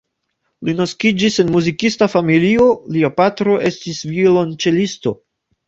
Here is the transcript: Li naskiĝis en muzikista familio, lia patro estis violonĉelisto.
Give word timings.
Li 0.69 0.73
naskiĝis 0.79 1.37
en 1.43 1.51
muzikista 1.57 2.09
familio, 2.15 2.67
lia 2.97 3.13
patro 3.21 3.61
estis 3.73 4.03
violonĉelisto. 4.17 5.19